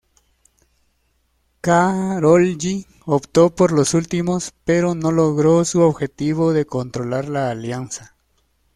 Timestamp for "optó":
3.05-3.49